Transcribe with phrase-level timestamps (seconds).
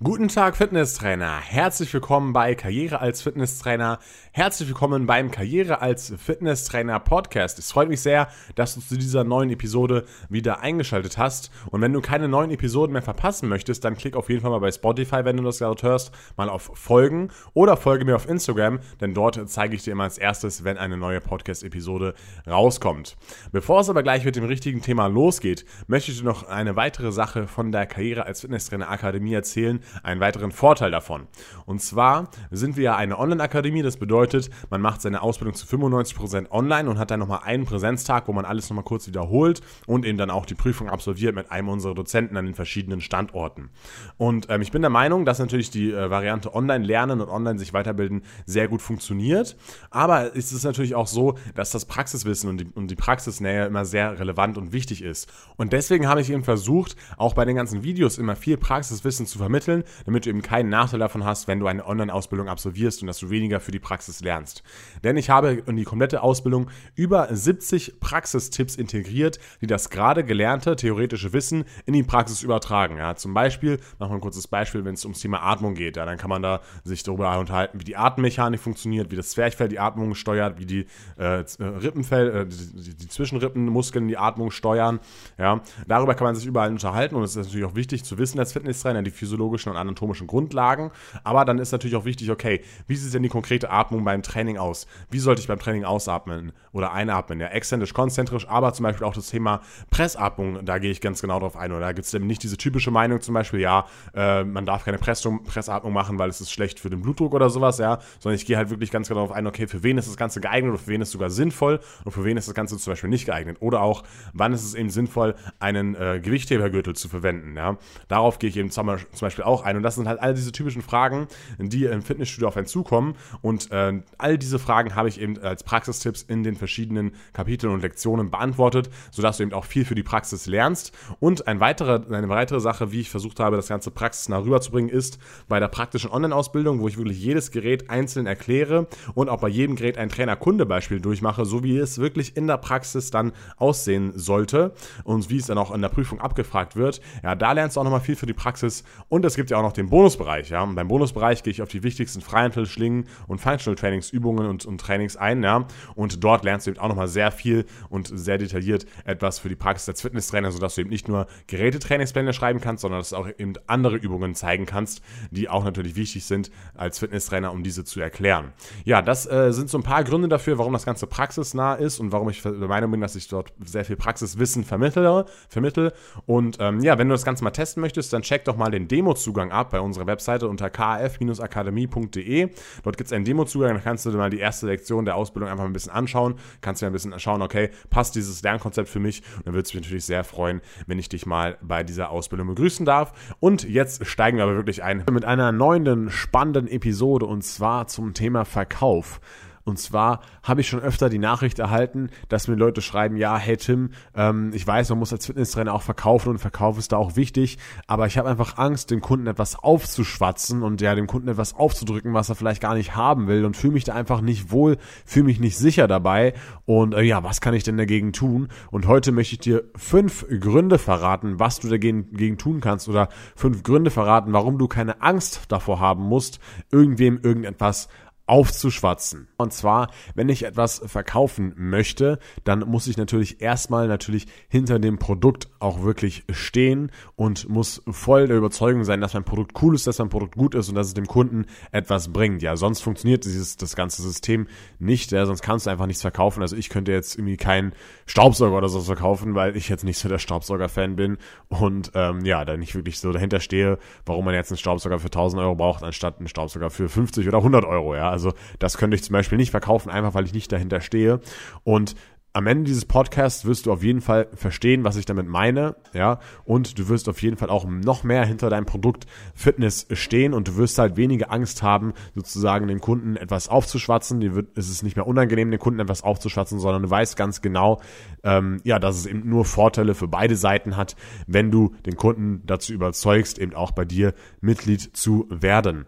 [0.00, 1.40] Guten Tag, Fitnesstrainer.
[1.40, 3.98] Herzlich willkommen bei Karriere als Fitnesstrainer.
[4.30, 7.58] Herzlich willkommen beim Karriere als Fitnesstrainer Podcast.
[7.58, 11.50] Es freut mich sehr, dass du zu dieser neuen Episode wieder eingeschaltet hast.
[11.72, 14.60] Und wenn du keine neuen Episoden mehr verpassen möchtest, dann klick auf jeden Fall mal
[14.60, 18.78] bei Spotify, wenn du das gerade hörst, mal auf Folgen oder folge mir auf Instagram,
[19.00, 22.14] denn dort zeige ich dir immer als erstes, wenn eine neue Podcast-Episode
[22.46, 23.16] rauskommt.
[23.50, 27.10] Bevor es aber gleich mit dem richtigen Thema losgeht, möchte ich dir noch eine weitere
[27.10, 31.26] Sache von der Karriere als Fitnesstrainer Akademie erzählen einen weiteren Vorteil davon.
[31.66, 36.50] Und zwar sind wir ja eine Online-Akademie, das bedeutet, man macht seine Ausbildung zu 95%
[36.50, 40.18] online und hat dann nochmal einen Präsenztag, wo man alles nochmal kurz wiederholt und eben
[40.18, 43.70] dann auch die Prüfung absolviert mit einem unserer Dozenten an den verschiedenen Standorten.
[44.16, 47.58] Und ähm, ich bin der Meinung, dass natürlich die äh, Variante online lernen und online
[47.58, 49.56] sich weiterbilden sehr gut funktioniert.
[49.90, 53.84] Aber es ist natürlich auch so, dass das Praxiswissen und die, und die Praxisnähe immer
[53.84, 55.30] sehr relevant und wichtig ist.
[55.56, 59.38] Und deswegen habe ich eben versucht, auch bei den ganzen Videos immer viel Praxiswissen zu
[59.38, 63.06] vermitteln entwickeln, damit du eben keinen Nachteil davon hast, wenn du eine Online-Ausbildung absolvierst und
[63.06, 64.62] dass du weniger für die Praxis lernst.
[65.04, 70.76] Denn ich habe in die komplette Ausbildung über 70 Praxistipps integriert, die das gerade gelernte
[70.76, 72.96] theoretische Wissen in die Praxis übertragen.
[72.98, 76.04] Ja, zum Beispiel, machen wir ein kurzes Beispiel, wenn es ums Thema Atmung geht, ja,
[76.04, 79.78] dann kann man da sich darüber unterhalten, wie die Atemmechanik funktioniert, wie das Zwerchfell die
[79.78, 80.86] Atmung steuert, wie die
[81.16, 85.00] äh, Rippenfell, äh, die, die Zwischenrippenmuskeln die Atmung steuern.
[85.38, 88.38] Ja, darüber kann man sich überall unterhalten und es ist natürlich auch wichtig zu wissen
[88.38, 90.90] als Fitnesstrainer, die physiologischen physiologischen und anatomischen Grundlagen.
[91.24, 94.58] Aber dann ist natürlich auch wichtig, okay, wie sieht denn die konkrete Atmung beim Training
[94.58, 94.86] aus?
[95.10, 97.40] Wie sollte ich beim Training ausatmen oder einatmen?
[97.40, 101.40] Ja, exzentrisch, konzentrisch, aber zum Beispiel auch das Thema Pressatmung, da gehe ich ganz genau
[101.40, 101.72] drauf ein.
[101.72, 104.84] Oder da gibt es eben nicht diese typische Meinung zum Beispiel, ja, äh, man darf
[104.84, 108.36] keine Pressung, Pressatmung machen, weil es ist schlecht für den Blutdruck oder sowas, ja, sondern
[108.36, 110.72] ich gehe halt wirklich ganz genau darauf ein, okay, für wen ist das Ganze geeignet
[110.72, 113.10] oder für wen ist es sogar sinnvoll und für wen ist das Ganze zum Beispiel
[113.10, 113.58] nicht geeignet.
[113.60, 117.76] Oder auch, wann ist es eben sinnvoll, einen äh, Gewichthebergürtel zu verwenden, ja.
[118.08, 118.86] Darauf gehe ich eben zum
[119.20, 119.76] Beispiel auch ein.
[119.76, 121.28] Und das sind halt all diese typischen Fragen,
[121.58, 123.14] die im Fitnessstudio auf einen zukommen.
[123.42, 127.82] Und äh, all diese Fragen habe ich eben als Praxistipps in den verschiedenen Kapiteln und
[127.82, 130.92] Lektionen beantwortet, sodass du eben auch viel für die Praxis lernst.
[131.20, 135.18] Und ein weiterer, eine weitere Sache, wie ich versucht habe, das ganze praxisnah rüberzubringen, ist
[135.48, 139.76] bei der praktischen Online-Ausbildung, wo ich wirklich jedes Gerät einzeln erkläre und auch bei jedem
[139.76, 144.72] Gerät ein Trainer-Kunde-Beispiel durchmache, so wie es wirklich in der Praxis dann aussehen sollte
[145.04, 147.00] und wie es dann auch in der Prüfung abgefragt wird.
[147.22, 149.62] Ja, da lernst du auch nochmal viel für die Praxis und es gibt ja auch
[149.62, 150.50] noch den Bonusbereich.
[150.50, 150.62] Ja?
[150.62, 155.16] Und beim Bonusbereich gehe ich auf die wichtigsten Freihandelschlingen und Functional Trainingsübungen und, und Trainings
[155.16, 155.42] ein.
[155.42, 155.66] Ja?
[155.94, 159.56] Und dort lernst du eben auch nochmal sehr viel und sehr detailliert etwas für die
[159.56, 163.28] Praxis als Fitnesstrainer, sodass du eben nicht nur Gerätetrainingspläne schreiben kannst, sondern dass du auch
[163.38, 168.00] eben andere Übungen zeigen kannst, die auch natürlich wichtig sind als Fitnesstrainer, um diese zu
[168.00, 168.52] erklären.
[168.84, 172.12] Ja, das äh, sind so ein paar Gründe dafür, warum das Ganze praxisnah ist und
[172.12, 175.26] warum ich der Meinung bin, dass ich dort sehr viel Praxiswissen vermittle.
[175.48, 175.92] vermittle.
[176.26, 178.88] Und ähm, ja, wenn du das Ganze mal testen möchtest, dann check doch mal den
[178.88, 182.50] Demo-Zugang ab bei unserer Webseite unter kf-akademie.de.
[182.82, 185.50] Dort gibt es einen Demo-Zugang, da kannst du dir mal die erste Lektion der Ausbildung
[185.50, 186.34] einfach ein bisschen anschauen.
[186.60, 189.22] Kannst dir ein bisschen schauen, okay, passt dieses Lernkonzept für mich?
[189.36, 192.48] Und dann würde es mich natürlich sehr freuen, wenn ich dich mal bei dieser Ausbildung
[192.48, 193.12] begrüßen darf.
[193.40, 198.14] Und jetzt steigen wir aber wirklich ein mit einer neuen, spannenden Episode und zwar zum
[198.14, 199.20] Thema Verkauf.
[199.68, 203.56] Und zwar habe ich schon öfter die Nachricht erhalten, dass mir Leute schreiben, ja, hey
[203.56, 207.16] Tim, ähm, ich weiß, man muss als Fitnesstrainer auch verkaufen und Verkauf ist da auch
[207.16, 211.54] wichtig, aber ich habe einfach Angst, dem Kunden etwas aufzuschwatzen und ja, dem Kunden etwas
[211.54, 214.78] aufzudrücken, was er vielleicht gar nicht haben will und fühle mich da einfach nicht wohl,
[215.04, 218.48] fühle mich nicht sicher dabei und äh, ja, was kann ich denn dagegen tun?
[218.70, 223.08] Und heute möchte ich dir fünf Gründe verraten, was du dagegen, dagegen tun kannst oder
[223.36, 226.40] fünf Gründe verraten, warum du keine Angst davor haben musst,
[226.70, 227.88] irgendwem irgendetwas
[228.28, 229.28] aufzuschwatzen.
[229.38, 234.98] Und zwar, wenn ich etwas verkaufen möchte, dann muss ich natürlich erstmal natürlich hinter dem
[234.98, 239.86] Produkt auch wirklich stehen und muss voll der Überzeugung sein, dass mein Produkt cool ist,
[239.86, 242.42] dass mein Produkt gut ist und dass es dem Kunden etwas bringt.
[242.42, 244.46] Ja, sonst funktioniert dieses, das ganze System
[244.78, 246.42] nicht, ja, sonst kannst du einfach nichts verkaufen.
[246.42, 247.72] Also ich könnte jetzt irgendwie keinen
[248.06, 251.16] Staubsauger oder so verkaufen, weil ich jetzt nicht so der Staubsauger-Fan bin
[251.48, 255.06] und ähm, ja, da nicht wirklich so dahinter stehe, warum man jetzt einen Staubsauger für
[255.06, 258.10] 1000 Euro braucht, anstatt einen Staubsauger für 50 oder 100 Euro, ja.
[258.18, 261.20] Also das könnte ich zum Beispiel nicht verkaufen, einfach weil ich nicht dahinter stehe.
[261.62, 261.94] Und
[262.34, 266.20] am Ende dieses Podcasts wirst du auf jeden Fall verstehen, was ich damit meine, ja,
[266.44, 270.46] und du wirst auf jeden Fall auch noch mehr hinter deinem Produkt Fitness stehen und
[270.46, 274.20] du wirst halt weniger Angst haben, sozusagen den Kunden etwas aufzuschwatzen.
[274.20, 277.40] Dir wird, es ist nicht mehr unangenehm, den Kunden etwas aufzuschwatzen, sondern du weißt ganz
[277.40, 277.80] genau,
[278.22, 282.42] ähm, ja, dass es eben nur Vorteile für beide Seiten hat, wenn du den Kunden
[282.44, 285.86] dazu überzeugst, eben auch bei dir Mitglied zu werden.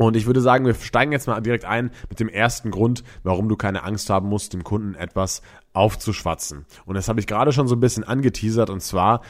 [0.00, 3.50] Und ich würde sagen, wir steigen jetzt mal direkt ein mit dem ersten Grund, warum
[3.50, 5.42] du keine Angst haben musst, dem Kunden etwas
[5.74, 6.64] aufzuschwatzen.
[6.86, 9.20] Und das habe ich gerade schon so ein bisschen angeteasert und zwar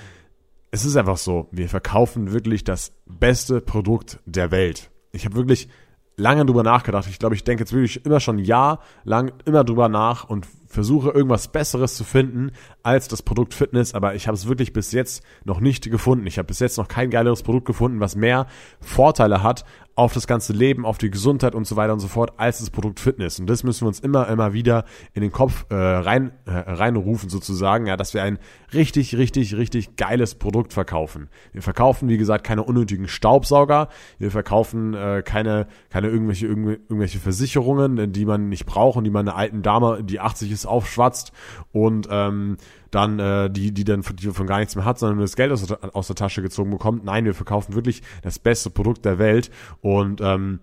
[0.70, 4.92] es ist einfach so, wir verkaufen wirklich das beste Produkt der Welt.
[5.10, 5.68] Ich habe wirklich
[6.16, 7.08] lange drüber nachgedacht.
[7.10, 11.48] Ich glaube, ich denke jetzt wirklich immer schon jahrelang immer drüber nach und versuche irgendwas
[11.48, 12.52] Besseres zu finden
[12.82, 16.26] als das Produkt Fitness, aber ich habe es wirklich bis jetzt noch nicht gefunden.
[16.26, 18.46] Ich habe bis jetzt noch kein geileres Produkt gefunden, was mehr
[18.80, 19.64] Vorteile hat
[20.00, 22.70] auf das ganze Leben, auf die Gesundheit und so weiter und so fort als das
[22.70, 23.38] Produkt Fitness.
[23.38, 27.28] Und das müssen wir uns immer, immer wieder in den Kopf äh, rein, äh, reinrufen
[27.28, 28.38] sozusagen, ja, dass wir ein
[28.72, 31.28] richtig, richtig, richtig geiles Produkt verkaufen.
[31.52, 33.88] Wir verkaufen, wie gesagt, keine unnötigen Staubsauger.
[34.18, 39.28] Wir verkaufen äh, keine, keine irgendwelche, irgendwelche Versicherungen, die man nicht braucht und die man
[39.28, 41.32] einer alten Dame, die 80 ist, aufschwatzt
[41.72, 42.56] und ähm,
[42.90, 45.70] dann äh, die, die dann die von gar nichts mehr hat, sondern das Geld aus,
[45.70, 47.04] aus der Tasche gezogen bekommt.
[47.04, 50.60] Nein, wir verkaufen wirklich das beste Produkt der Welt und ähm,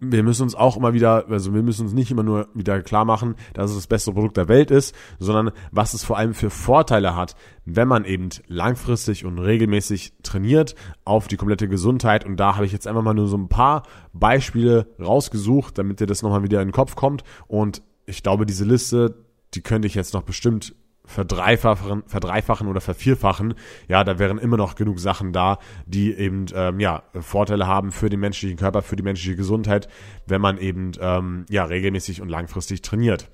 [0.00, 3.04] wir müssen uns auch immer wieder, also wir müssen uns nicht immer nur wieder klar
[3.04, 6.50] machen, dass es das beste Produkt der Welt ist, sondern was es vor allem für
[6.50, 7.34] Vorteile hat,
[7.64, 12.24] wenn man eben langfristig und regelmäßig trainiert auf die komplette Gesundheit.
[12.24, 16.06] Und da habe ich jetzt einfach mal nur so ein paar Beispiele rausgesucht, damit dir
[16.06, 17.24] das nochmal wieder in den Kopf kommt.
[17.48, 19.14] Und ich glaube, diese Liste,
[19.54, 20.74] die könnte ich jetzt noch bestimmt
[21.04, 23.54] verdreifachen, verdreifachen oder vervierfachen,
[23.88, 28.10] ja, da wären immer noch genug Sachen da, die eben ähm, ja Vorteile haben für
[28.10, 29.88] den menschlichen Körper, für die menschliche Gesundheit,
[30.26, 33.30] wenn man eben ähm, ja regelmäßig und langfristig trainiert.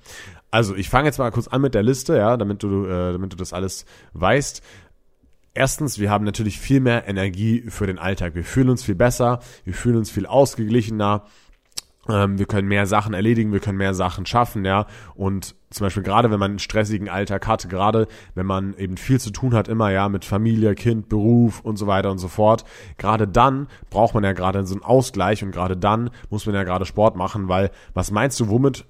[0.51, 3.33] Also ich fange jetzt mal kurz an mit der Liste, ja, damit du, äh, damit
[3.33, 4.61] du das alles weißt.
[5.53, 8.35] Erstens, wir haben natürlich viel mehr Energie für den Alltag.
[8.35, 11.25] Wir fühlen uns viel besser, wir fühlen uns viel ausgeglichener
[12.07, 14.85] wir können mehr Sachen erledigen, wir können mehr Sachen schaffen, ja.
[15.15, 19.19] Und zum Beispiel gerade, wenn man einen stressigen Alltag hat, gerade wenn man eben viel
[19.19, 22.63] zu tun hat, immer ja mit Familie, Kind, Beruf und so weiter und so fort,
[22.97, 26.63] gerade dann braucht man ja gerade so einen Ausgleich und gerade dann muss man ja
[26.63, 28.85] gerade Sport machen, weil was meinst du, womit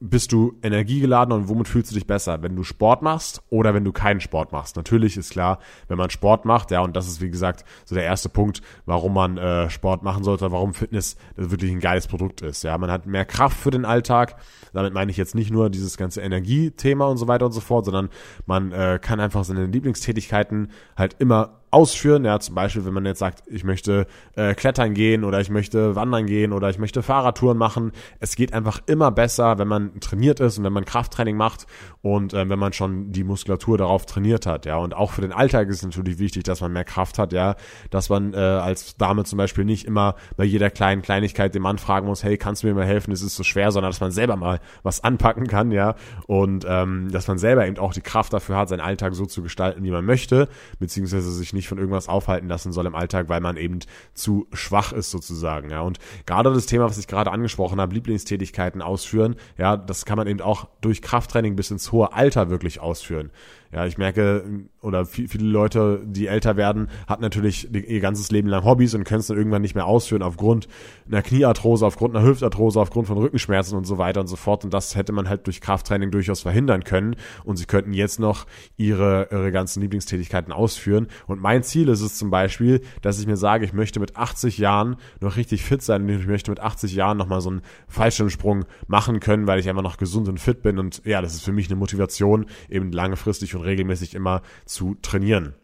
[0.00, 3.84] bist du energiegeladen und womit fühlst du dich besser, wenn du Sport machst oder wenn
[3.84, 4.76] du keinen Sport machst?
[4.76, 5.58] Natürlich ist klar,
[5.88, 9.12] wenn man Sport macht, ja, und das ist wie gesagt so der erste Punkt, warum
[9.12, 12.62] man äh, Sport machen sollte, warum Fitness wirklich ein geiles Produkt ist.
[12.64, 14.36] Ja, man hat mehr Kraft für den Alltag.
[14.72, 17.84] Damit meine ich jetzt nicht nur dieses ganze Energiethema und so weiter und so fort,
[17.84, 18.08] sondern
[18.46, 22.24] man äh, kann einfach seine Lieblingstätigkeiten halt immer ausführen.
[22.24, 25.94] Ja, zum Beispiel, wenn man jetzt sagt, ich möchte äh, klettern gehen oder ich möchte
[25.94, 27.92] wandern gehen oder ich möchte Fahrradtouren machen.
[28.18, 31.66] Es geht einfach immer besser, wenn man trainiert ist und wenn man Krafttraining macht
[32.02, 34.66] und äh, wenn man schon die Muskulatur darauf trainiert hat.
[34.66, 37.32] Ja, und auch für den Alltag ist natürlich wichtig, dass man mehr Kraft hat.
[37.32, 37.54] Ja,
[37.90, 41.78] dass man äh, als Dame zum Beispiel nicht immer bei jeder kleinen Kleinigkeit dem Mann
[41.78, 43.12] fragen muss, hey, kannst du mir mal helfen?
[43.12, 45.70] Es ist so schwer, sondern dass man selber mal was anpacken kann.
[45.70, 45.94] Ja,
[46.26, 49.42] und ähm, dass man selber eben auch die Kraft dafür hat, seinen Alltag so zu
[49.42, 53.28] gestalten, wie man möchte, beziehungsweise sich nicht nicht von irgendwas aufhalten lassen soll im Alltag,
[53.28, 53.80] weil man eben
[54.14, 55.70] zu schwach ist sozusagen.
[55.70, 60.16] Ja, und gerade das Thema, was ich gerade angesprochen habe, Lieblingstätigkeiten ausführen, ja, das kann
[60.16, 63.30] man eben auch durch Krafttraining bis ins hohe Alter wirklich ausführen.
[63.72, 64.44] Ja, ich merke,
[64.80, 69.20] oder viele Leute, die älter werden, hat natürlich ihr ganzes Leben lang Hobbys und können
[69.20, 70.66] es dann irgendwann nicht mehr ausführen aufgrund
[71.06, 74.64] einer Kniearthrose, aufgrund einer Hüftarthrose, aufgrund von Rückenschmerzen und so weiter und so fort.
[74.64, 77.14] Und das hätte man halt durch Krafttraining durchaus verhindern können.
[77.44, 78.46] Und sie könnten jetzt noch
[78.76, 81.06] ihre, ihre ganzen Lieblingstätigkeiten ausführen.
[81.28, 84.58] Und mein Ziel ist es zum Beispiel, dass ich mir sage, ich möchte mit 80
[84.58, 88.64] Jahren noch richtig fit sein und ich möchte mit 80 Jahren nochmal so einen Fallschirmsprung
[88.88, 90.80] machen können, weil ich einfach noch gesund und fit bin.
[90.80, 95.54] Und ja, das ist für mich eine Motivation, eben langfristig und regelmäßig immer zu trainieren.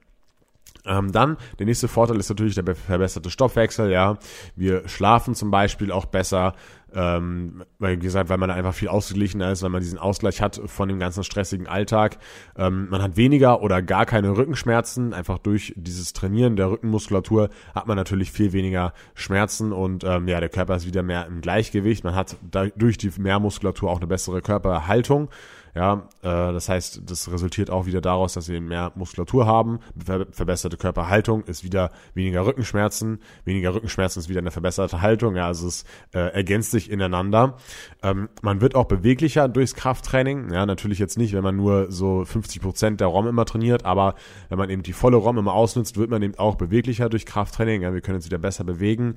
[0.85, 4.19] Ähm, dann, der nächste Vorteil ist natürlich der verbesserte Stoffwechsel, ja.
[4.55, 6.55] Wir schlafen zum Beispiel auch besser,
[6.97, 10.61] ähm, weil, wie gesagt, weil man einfach viel ausgeglichener ist, weil man diesen Ausgleich hat
[10.65, 12.17] von dem ganzen stressigen Alltag.
[12.57, 15.13] Ähm, man hat weniger oder gar keine Rückenschmerzen.
[15.13, 20.41] Einfach durch dieses Trainieren der Rückenmuskulatur hat man natürlich viel weniger Schmerzen und ähm, ja,
[20.41, 22.03] der Körper ist wieder mehr im Gleichgewicht.
[22.03, 22.37] Man hat
[22.77, 25.29] durch die Mehrmuskulatur auch eine bessere Körperhaltung.
[25.77, 29.81] Ja, äh, das heißt, das resultiert auch wieder daraus, dass wir mehr Muskulatur haben.
[30.03, 33.21] Ver verbesserte Körperhaltung ist wieder weniger Rückenschmerzen.
[33.45, 35.37] Weniger Rückenschmerzen ist wieder eine verbesserte Haltung.
[35.37, 35.85] Ja, also es
[36.15, 37.57] äh, ergänzt sich ineinander.
[38.03, 40.53] Ähm, man wird auch beweglicher durchs Krafttraining.
[40.53, 44.15] Ja, natürlich jetzt nicht, wenn man nur so 50 Prozent der ROM immer trainiert, aber
[44.49, 47.83] wenn man eben die volle ROM immer ausnutzt, wird man eben auch beweglicher durch Krafttraining.
[47.83, 49.17] Ja, wir können uns wieder besser bewegen.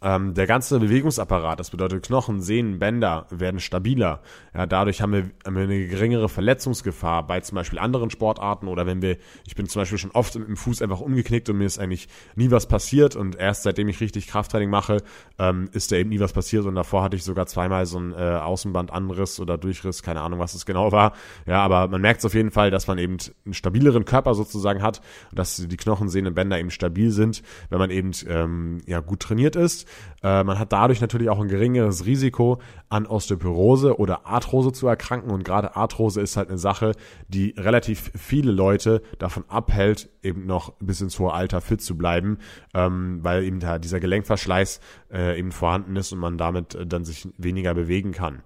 [0.00, 4.20] Ähm, der ganze Bewegungsapparat, das bedeutet Knochen, Sehnen, Bänder werden stabiler.
[4.54, 8.86] Ja, dadurch haben wir, haben wir eine geringere Verletzungsgefahr bei zum Beispiel anderen Sportarten oder
[8.86, 11.64] wenn wir, ich bin zum Beispiel schon oft mit dem Fuß einfach umgeknickt und mir
[11.64, 15.02] ist eigentlich nie was passiert und erst seitdem ich richtig Krafttraining mache,
[15.40, 18.12] ähm, ist da eben nie was passiert und davor hatte ich sogar zweimal so ein
[18.12, 21.12] äh, Außenbandanriss oder Durchriss, keine Ahnung, was es genau war.
[21.44, 24.80] Ja, aber man merkt es auf jeden Fall, dass man eben einen stabileren Körper sozusagen
[24.80, 25.00] hat
[25.30, 29.20] und dass die Knochen, Sehnen, Bänder eben stabil sind, wenn man eben ähm, ja gut
[29.20, 29.87] trainiert ist.
[30.22, 35.30] Äh, man hat dadurch natürlich auch ein geringeres Risiko, an Osteoporose oder Arthrose zu erkranken.
[35.30, 36.92] Und gerade Arthrose ist halt eine Sache,
[37.28, 42.38] die relativ viele Leute davon abhält, eben noch bis ins hohe Alter fit zu bleiben,
[42.74, 44.80] ähm, weil eben da dieser Gelenkverschleiß
[45.12, 48.42] äh, eben vorhanden ist und man damit äh, dann sich weniger bewegen kann.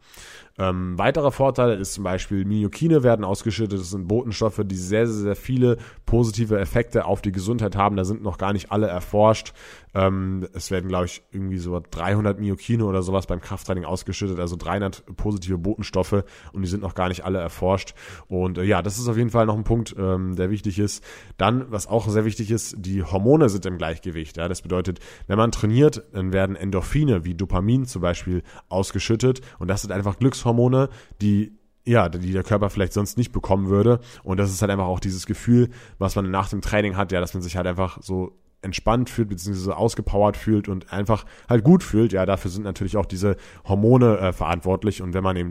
[0.58, 3.80] Ähm, weiterer Vorteil ist zum Beispiel Myokine werden ausgeschüttet.
[3.80, 7.96] Das sind Botenstoffe, die sehr, sehr, sehr viele positive Effekte auf die Gesundheit haben.
[7.96, 9.54] Da sind noch gar nicht alle erforscht.
[9.94, 14.56] Ähm, es werden, glaube ich, irgendwie so 300 Myokine oder sowas beim Krafttraining ausgeschüttet, also
[14.56, 17.94] 300 positive Botenstoffe und die sind noch gar nicht alle erforscht.
[18.28, 21.04] Und äh, ja, das ist auf jeden Fall noch ein Punkt, ähm, der wichtig ist.
[21.36, 24.36] Dann, was auch sehr wichtig ist, die Hormone sind im Gleichgewicht.
[24.36, 29.68] Ja, das bedeutet, wenn man trainiert, dann werden Endorphine wie Dopamin zum Beispiel ausgeschüttet und
[29.68, 30.88] das sind einfach Glückshormone,
[31.20, 31.52] die
[31.84, 33.98] ja, die der Körper vielleicht sonst nicht bekommen würde.
[34.22, 35.68] Und das ist halt einfach auch dieses Gefühl,
[35.98, 39.28] was man nach dem Training hat, ja, dass man sich halt einfach so entspannt fühlt,
[39.28, 42.12] beziehungsweise ausgepowert fühlt und einfach halt gut fühlt.
[42.12, 45.02] Ja, dafür sind natürlich auch diese Hormone äh, verantwortlich.
[45.02, 45.50] Und wenn man eben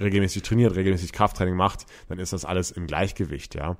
[0.00, 3.76] regelmäßig trainiert, regelmäßig Krafttraining macht, dann ist das alles im Gleichgewicht, ja.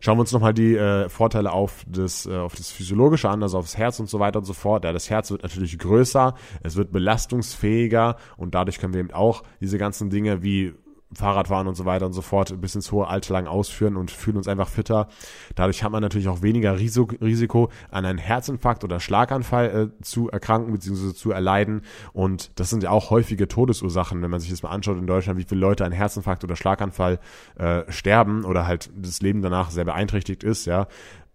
[0.00, 3.58] Schauen wir uns nochmal die äh, Vorteile auf das, äh, auf das Physiologische an, also
[3.58, 4.84] aufs Herz und so weiter und so fort.
[4.84, 9.42] Ja, das Herz wird natürlich größer, es wird belastungsfähiger und dadurch können wir eben auch
[9.60, 10.74] diese ganzen Dinge wie
[11.14, 14.36] Fahrradfahren und so weiter und so fort bis ins hohe Alter lang ausführen und fühlen
[14.36, 15.08] uns einfach fitter.
[15.54, 20.72] Dadurch hat man natürlich auch weniger Risiko, an einen Herzinfarkt oder Schlaganfall äh, zu erkranken
[20.72, 21.14] bzw.
[21.14, 21.82] zu erleiden.
[22.12, 25.38] Und das sind ja auch häufige Todesursachen, wenn man sich das mal anschaut in Deutschland,
[25.38, 27.18] wie viele Leute an Herzinfarkt oder Schlaganfall
[27.56, 30.86] äh, sterben oder halt das Leben danach sehr beeinträchtigt ist, ja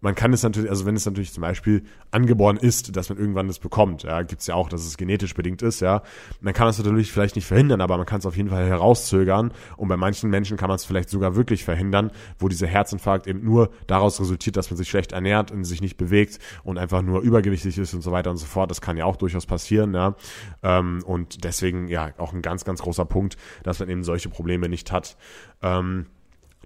[0.01, 3.47] man kann es natürlich, also wenn es natürlich zum Beispiel angeboren ist, dass man irgendwann
[3.47, 6.01] das bekommt, ja, gibt es ja auch, dass es genetisch bedingt ist, ja,
[6.41, 8.65] dann kann man es natürlich vielleicht nicht verhindern, aber man kann es auf jeden Fall
[8.65, 13.27] herauszögern und bei manchen Menschen kann man es vielleicht sogar wirklich verhindern, wo dieser Herzinfarkt
[13.27, 17.01] eben nur daraus resultiert, dass man sich schlecht ernährt und sich nicht bewegt und einfach
[17.01, 18.71] nur übergewichtig ist und so weiter und so fort.
[18.71, 20.15] Das kann ja auch durchaus passieren, ja,
[20.63, 24.69] ähm, und deswegen ja auch ein ganz, ganz großer Punkt, dass man eben solche Probleme
[24.69, 25.17] nicht hat.
[25.61, 26.05] Ähm,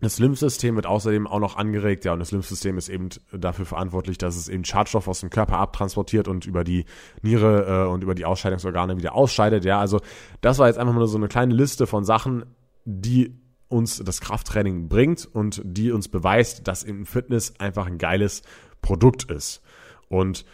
[0.01, 4.17] das Lymphsystem wird außerdem auch noch angeregt, ja, und das Lymphsystem ist eben dafür verantwortlich,
[4.17, 6.85] dass es eben Schadstoff aus dem Körper abtransportiert und über die
[7.21, 9.79] Niere äh, und über die Ausscheidungsorgane wieder ausscheidet, ja.
[9.79, 10.01] Also
[10.41, 12.45] das war jetzt einfach mal so eine kleine Liste von Sachen,
[12.85, 18.43] die uns das Krafttraining bringt und die uns beweist, dass eben Fitness einfach ein geiles
[18.81, 19.61] Produkt ist.
[20.09, 20.45] Und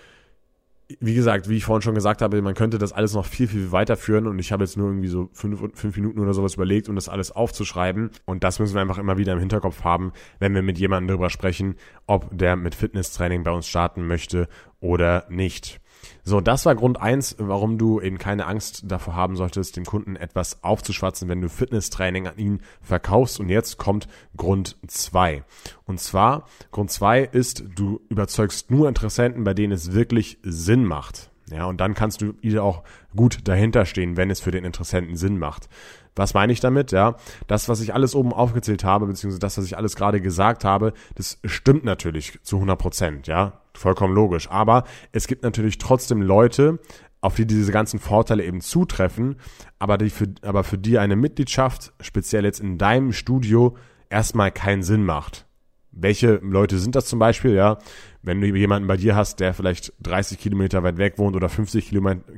[0.99, 3.71] wie gesagt, wie ich vorhin schon gesagt habe, man könnte das alles noch viel, viel
[3.71, 6.95] weiterführen und ich habe jetzt nur irgendwie so fünf, fünf Minuten oder sowas überlegt, um
[6.95, 10.63] das alles aufzuschreiben und das müssen wir einfach immer wieder im Hinterkopf haben, wenn wir
[10.63, 11.75] mit jemandem darüber sprechen,
[12.07, 14.47] ob der mit Fitnesstraining bei uns starten möchte
[14.79, 15.79] oder nicht.
[16.23, 20.15] So, das war Grund eins, warum du eben keine Angst davor haben solltest, dem Kunden
[20.15, 23.39] etwas aufzuschwatzen, wenn du Fitnesstraining an ihn verkaufst.
[23.39, 24.07] Und jetzt kommt
[24.37, 25.43] Grund zwei.
[25.85, 31.31] Und zwar, Grund zwei ist, du überzeugst nur Interessenten, bei denen es wirklich Sinn macht.
[31.51, 32.83] Ja, und dann kannst du auch
[33.15, 35.67] gut dahinter stehen, wenn es für den Interessenten Sinn macht.
[36.15, 36.91] Was meine ich damit?
[36.91, 37.15] Ja,
[37.47, 40.93] das, was ich alles oben aufgezählt habe, beziehungsweise das, was ich alles gerade gesagt habe,
[41.15, 43.27] das stimmt natürlich zu 100 Prozent.
[43.27, 44.49] Ja, vollkommen logisch.
[44.49, 46.79] Aber es gibt natürlich trotzdem Leute,
[47.21, 49.35] auf die diese ganzen Vorteile eben zutreffen,
[49.77, 53.75] aber, die für, aber für die eine Mitgliedschaft, speziell jetzt in deinem Studio,
[54.09, 55.45] erstmal keinen Sinn macht.
[55.91, 57.55] Welche Leute sind das zum Beispiel?
[57.55, 57.79] Ja,
[58.21, 61.89] wenn du jemanden bei dir hast, der vielleicht 30 Kilometer weit weg wohnt oder 50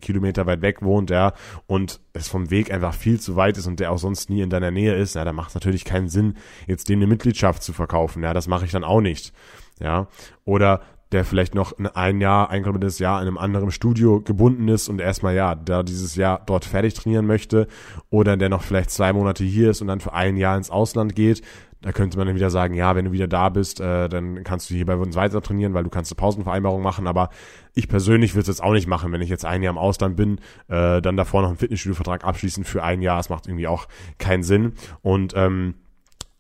[0.02, 1.34] Kilometer weit weg wohnt, ja,
[1.66, 4.50] und es vom Weg einfach viel zu weit ist und der auch sonst nie in
[4.50, 6.36] deiner Nähe ist, ja, dann macht es natürlich keinen Sinn,
[6.68, 8.24] jetzt dem eine Mitgliedschaft zu verkaufen.
[8.24, 9.34] Ja, das mache ich dann auch nicht.
[9.80, 10.08] Ja,
[10.46, 14.90] oder der vielleicht noch ein Jahr, ein komplettes Jahr in einem anderen Studio gebunden ist
[14.90, 17.68] und erstmal ja, da dieses Jahr dort fertig trainieren möchte
[18.10, 21.16] oder der noch vielleicht zwei Monate hier ist und dann für ein Jahr ins Ausland
[21.16, 21.42] geht,
[21.82, 24.70] da könnte man dann wieder sagen, ja, wenn du wieder da bist, äh, dann kannst
[24.70, 27.08] du hier bei uns weiter trainieren, weil du kannst eine Pausenvereinbarung machen.
[27.08, 27.32] Aber
[27.74, 30.16] ich persönlich würde es jetzt auch nicht machen, wenn ich jetzt ein Jahr im Ausland
[30.16, 30.38] bin,
[30.68, 33.20] äh, dann davor noch einen Fitnessstudio-Vertrag abschließen für ein Jahr.
[33.20, 33.88] Es macht irgendwie auch
[34.20, 34.74] keinen Sinn.
[35.02, 35.74] Und ähm,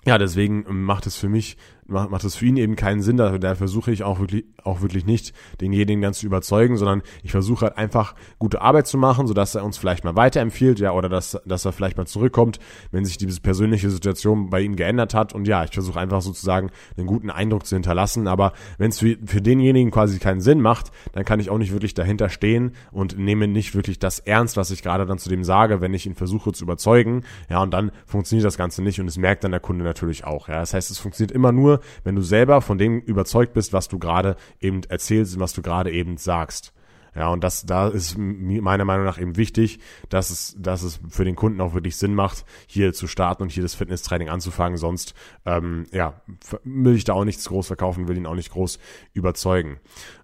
[0.05, 1.57] ja, deswegen macht es für mich
[1.91, 3.17] macht, macht es für ihn eben keinen Sinn.
[3.17, 7.31] Da, da versuche ich auch wirklich, auch wirklich nicht, denjenigen ganz zu überzeugen, sondern ich
[7.31, 11.09] versuche halt einfach gute Arbeit zu machen, sodass er uns vielleicht mal weiterempfiehlt, ja, oder
[11.09, 12.59] dass, dass er vielleicht mal zurückkommt,
[12.91, 15.33] wenn sich diese persönliche Situation bei ihm geändert hat.
[15.33, 18.27] Und ja, ich versuche einfach sozusagen einen guten Eindruck zu hinterlassen.
[18.27, 21.71] Aber wenn es für, für denjenigen quasi keinen Sinn macht, dann kann ich auch nicht
[21.73, 25.43] wirklich dahinter stehen und nehme nicht wirklich das ernst, was ich gerade dann zu dem
[25.43, 27.23] sage, wenn ich ihn versuche zu überzeugen.
[27.49, 30.47] Ja, und dann funktioniert das Ganze nicht und es merkt dann der Kunde natürlich auch.
[30.47, 33.87] Ja, das heißt, es funktioniert immer nur, wenn du selber von dem überzeugt bist, was
[33.87, 36.73] du gerade eben erzählst und was du gerade eben sagst.
[37.13, 41.25] Ja, und das, da ist meiner Meinung nach eben wichtig, dass es, dass es für
[41.25, 44.77] den Kunden auch wirklich Sinn macht, hier zu starten und hier das Fitnesstraining anzufangen.
[44.77, 45.13] Sonst,
[45.45, 46.21] ähm, ja,
[46.63, 48.79] will ich da auch nichts groß verkaufen, will ihn auch nicht groß
[49.13, 49.79] überzeugen.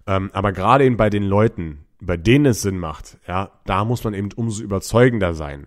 [0.06, 4.04] Ähm, aber gerade eben bei den Leuten, bei denen es Sinn macht, ja, da muss
[4.04, 5.66] man eben umso überzeugender sein.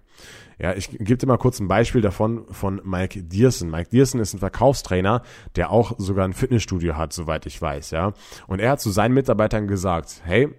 [0.61, 3.71] Ja, ich gebe dir mal kurz ein Beispiel davon von Mike Dierson.
[3.71, 5.23] Mike Dierson ist ein Verkaufstrainer,
[5.55, 8.13] der auch sogar ein Fitnessstudio hat, soweit ich weiß, ja.
[8.45, 10.49] Und er hat zu seinen Mitarbeitern gesagt, hey,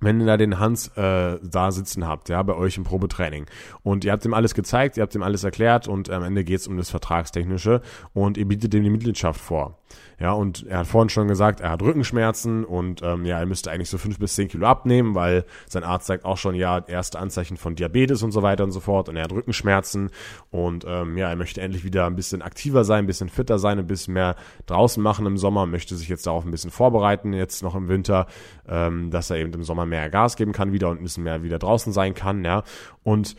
[0.00, 3.46] wenn ihr da den Hans äh, da sitzen habt, ja, bei euch im Probetraining.
[3.82, 6.66] Und ihr habt ihm alles gezeigt, ihr habt ihm alles erklärt und am Ende geht's
[6.66, 7.80] um das Vertragstechnische
[8.12, 9.78] und ihr bietet ihm die Mitgliedschaft vor.
[10.18, 13.70] Ja, und er hat vorhin schon gesagt, er hat Rückenschmerzen und ähm, ja, er müsste
[13.70, 17.18] eigentlich so fünf bis zehn Kilo abnehmen, weil sein Arzt sagt auch schon, ja, erste
[17.18, 19.08] Anzeichen von Diabetes und so weiter und so fort.
[19.08, 20.10] Und er hat Rückenschmerzen
[20.50, 23.78] und ähm, ja, er möchte endlich wieder ein bisschen aktiver sein, ein bisschen fitter sein,
[23.78, 24.36] ein bisschen mehr
[24.66, 28.26] draußen machen im Sommer, möchte sich jetzt darauf ein bisschen vorbereiten, jetzt noch im Winter,
[28.68, 31.42] ähm, dass er eben im Sommer mehr Gas geben kann wieder und ein bisschen mehr
[31.42, 32.62] wieder draußen sein kann, ja.
[33.02, 33.36] Und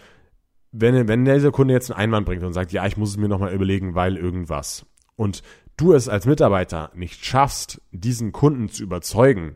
[0.77, 3.29] wenn, wenn dieser Kunde jetzt einen Einwand bringt und sagt, ja, ich muss es mir
[3.29, 4.85] nochmal überlegen, weil irgendwas.
[5.15, 5.41] Und
[5.77, 9.55] du es als Mitarbeiter nicht schaffst, diesen Kunden zu überzeugen,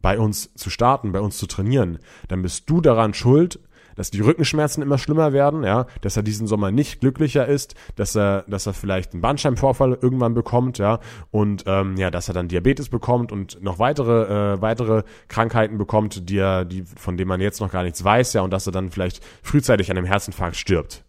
[0.00, 1.98] bei uns zu starten, bei uns zu trainieren,
[2.28, 3.60] dann bist du daran schuld,
[3.96, 8.16] dass die Rückenschmerzen immer schlimmer werden, ja, dass er diesen Sommer nicht glücklicher ist, dass
[8.16, 11.00] er, dass er vielleicht einen Bandscheibenvorfall irgendwann bekommt, ja,
[11.30, 16.30] und ähm, ja, dass er dann Diabetes bekommt und noch weitere äh, weitere Krankheiten bekommt,
[16.30, 18.72] die er, die von denen man jetzt noch gar nichts weiß, ja, und dass er
[18.72, 21.04] dann vielleicht frühzeitig an einem Herzinfarkt stirbt.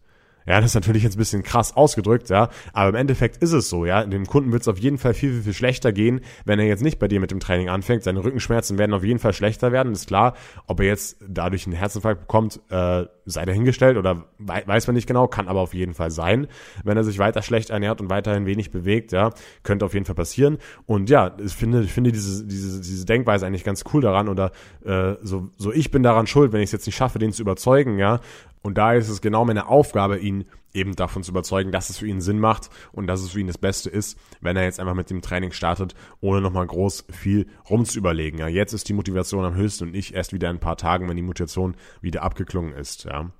[0.47, 3.69] Ja, das ist natürlich jetzt ein bisschen krass ausgedrückt, ja, aber im Endeffekt ist es
[3.69, 4.03] so, ja.
[4.05, 6.83] Dem Kunden wird es auf jeden Fall viel, viel, viel schlechter gehen, wenn er jetzt
[6.83, 8.03] nicht bei dir mit dem Training anfängt.
[8.03, 10.35] Seine Rückenschmerzen werden auf jeden Fall schlechter werden, ist klar.
[10.67, 15.27] Ob er jetzt dadurch einen Herzinfarkt bekommt, äh, sei dahingestellt oder weiß man nicht genau,
[15.27, 16.47] kann aber auf jeden Fall sein.
[16.83, 19.31] Wenn er sich weiter schlecht ernährt und weiterhin wenig bewegt, ja,
[19.63, 20.57] könnte auf jeden Fall passieren.
[20.85, 24.51] Und ja, ich finde, ich finde diese, diese, diese Denkweise eigentlich ganz cool daran oder
[24.83, 27.41] äh, so, so ich bin daran schuld, wenn ich es jetzt nicht schaffe, den zu
[27.41, 28.19] überzeugen, ja.
[28.61, 32.07] Und da ist es genau meine Aufgabe, ihn eben davon zu überzeugen, dass es für
[32.07, 34.93] ihn Sinn macht und dass es für ihn das Beste ist, wenn er jetzt einfach
[34.93, 38.39] mit dem Training startet, ohne nochmal groß viel rumzuüberlegen.
[38.39, 41.09] Ja, jetzt ist die Motivation am höchsten und nicht erst wieder in ein paar Tagen,
[41.09, 43.05] wenn die Motivation wieder abgeklungen ist.
[43.05, 43.31] Ja.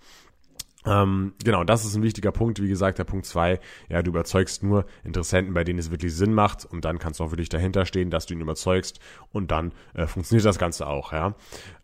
[0.84, 2.60] Ähm, genau, das ist ein wichtiger Punkt.
[2.60, 6.34] Wie gesagt, der Punkt zwei, ja, du überzeugst nur Interessenten, bei denen es wirklich Sinn
[6.34, 9.00] macht und dann kannst du auch wirklich dahinter stehen, dass du ihn überzeugst
[9.32, 11.36] und dann äh, funktioniert das Ganze auch, ja.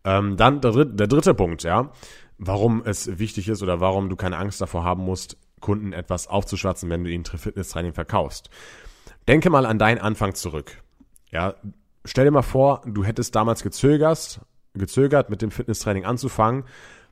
[0.04, 1.92] Ähm, dann der, der dritte Punkt, ja
[2.38, 6.90] warum es wichtig ist oder warum du keine Angst davor haben musst, Kunden etwas aufzuschwatzen,
[6.90, 8.50] wenn du ihnen Fitness-Training verkaufst.
[9.28, 10.84] Denke mal an deinen Anfang zurück.
[11.32, 11.56] Ja,
[12.06, 14.42] stell dir mal vor, du hättest damals gezögert,
[14.74, 16.64] gezögert mit dem Fitnesstraining anzufangen.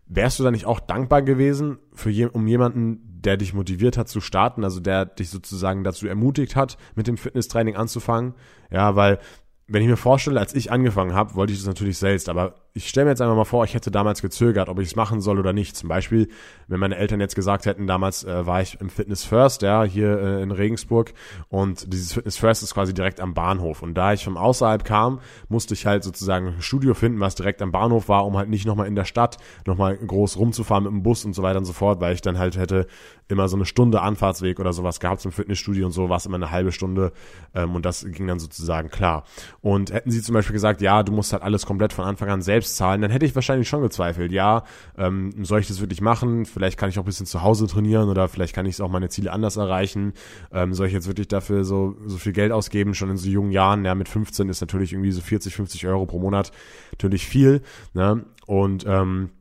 [0.07, 4.07] Wärst du da nicht auch dankbar gewesen für je, um jemanden, der dich motiviert hat
[4.07, 8.35] zu starten, also der dich sozusagen dazu ermutigt hat, mit dem Fitnesstraining anzufangen?
[8.69, 9.19] Ja, weil
[9.67, 12.89] wenn ich mir vorstelle, als ich angefangen habe, wollte ich das natürlich selbst, aber ich
[12.89, 15.39] stelle mir jetzt einfach mal vor, ich hätte damals gezögert, ob ich es machen soll
[15.39, 15.77] oder nicht.
[15.77, 16.27] Zum Beispiel,
[16.67, 20.19] wenn meine Eltern jetzt gesagt hätten, damals äh, war ich im Fitness First, ja, hier
[20.19, 21.13] äh, in Regensburg
[21.47, 23.81] und dieses Fitness First ist quasi direkt am Bahnhof.
[23.81, 27.61] Und da ich von außerhalb kam, musste ich halt sozusagen ein Studio finden, was direkt
[27.61, 31.01] am Bahnhof war, um halt nicht nochmal in der Stadt nochmal groß rumzufahren mit dem
[31.01, 32.87] Bus und so weiter und so fort, weil ich dann halt hätte
[33.27, 36.35] immer so eine Stunde Anfahrtsweg oder sowas gehabt zum Fitnessstudio und so war es immer
[36.35, 37.13] eine halbe Stunde
[37.55, 39.23] ähm, und das ging dann sozusagen klar.
[39.65, 42.43] Und hätten sie zum Beispiel gesagt, ja, du musst halt alles komplett von Anfang an
[42.43, 44.31] selbst zahlen, dann hätte ich wahrscheinlich schon gezweifelt.
[44.31, 44.63] Ja,
[44.95, 46.45] ähm, soll ich das wirklich machen?
[46.45, 49.09] Vielleicht kann ich auch ein bisschen zu Hause trainieren oder vielleicht kann ich auch meine
[49.09, 50.13] Ziele anders erreichen.
[50.51, 53.49] Ähm, soll ich jetzt wirklich dafür so, so viel Geld ausgeben, schon in so jungen
[53.49, 53.83] Jahren?
[53.85, 56.51] Ja, mit 15 ist natürlich irgendwie so 40, 50 Euro pro Monat
[56.91, 57.63] natürlich viel.
[57.95, 58.23] Ne?
[58.45, 59.31] Und ähm,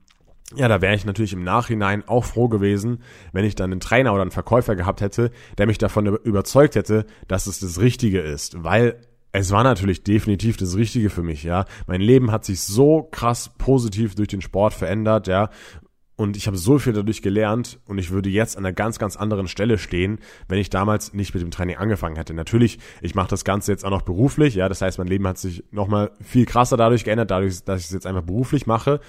[0.56, 4.14] ja, da wäre ich natürlich im Nachhinein auch froh gewesen, wenn ich dann einen Trainer
[4.14, 8.64] oder einen Verkäufer gehabt hätte, der mich davon überzeugt hätte, dass es das Richtige ist,
[8.64, 8.96] weil
[9.34, 11.64] es war natürlich definitiv das Richtige für mich, ja.
[11.88, 15.50] Mein Leben hat sich so krass positiv durch den Sport verändert, ja.
[16.16, 19.16] Und ich habe so viel dadurch gelernt und ich würde jetzt an einer ganz, ganz
[19.16, 22.34] anderen Stelle stehen, wenn ich damals nicht mit dem Training angefangen hätte.
[22.34, 25.38] Natürlich, ich mache das Ganze jetzt auch noch beruflich, ja, das heißt, mein Leben hat
[25.38, 29.00] sich nochmal viel krasser dadurch geändert, dadurch, dass ich es jetzt einfach beruflich mache.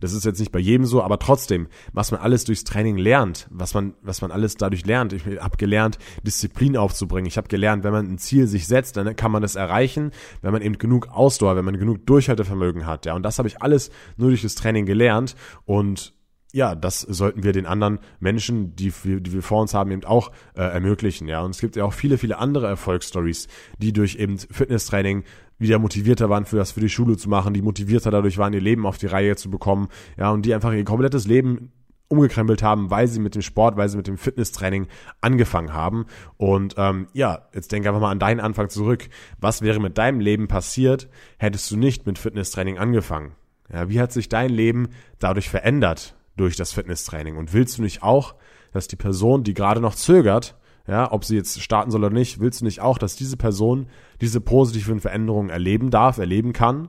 [0.00, 3.46] Das ist jetzt nicht bei jedem so, aber trotzdem, was man alles durchs Training lernt,
[3.50, 5.12] was man, was man alles dadurch lernt.
[5.12, 7.26] Ich habe gelernt, Disziplin aufzubringen.
[7.26, 10.10] Ich habe gelernt, wenn man ein Ziel sich setzt, dann kann man das erreichen,
[10.42, 13.06] wenn man eben genug Ausdauer, wenn man genug Durchhaltevermögen hat.
[13.06, 16.13] Ja, und das habe ich alles nur durch das Training gelernt und
[16.54, 20.30] ja, das sollten wir den anderen Menschen, die, die wir vor uns haben, eben auch
[20.54, 21.26] äh, ermöglichen.
[21.26, 25.24] Ja, und es gibt ja auch viele, viele andere Erfolgsstories, die durch eben Fitnesstraining
[25.58, 28.60] wieder motivierter waren für das für die Schule zu machen, die motivierter dadurch waren, ihr
[28.60, 31.72] Leben auf die Reihe zu bekommen, ja, und die einfach ihr komplettes Leben
[32.06, 34.86] umgekrempelt haben, weil sie mit dem Sport, weil sie mit dem Fitnesstraining
[35.20, 36.06] angefangen haben.
[36.36, 39.08] Und ähm, ja, jetzt denke einfach mal an deinen Anfang zurück.
[39.40, 43.32] Was wäre mit deinem Leben passiert, hättest du nicht mit Fitnesstraining angefangen?
[43.72, 46.14] Ja, wie hat sich dein Leben dadurch verändert?
[46.36, 47.36] Durch das Fitnesstraining.
[47.36, 48.34] Und willst du nicht auch,
[48.72, 52.40] dass die Person, die gerade noch zögert, ja, ob sie jetzt starten soll oder nicht,
[52.40, 53.86] willst du nicht auch, dass diese Person
[54.20, 56.88] diese positiven Veränderungen erleben darf, erleben kann?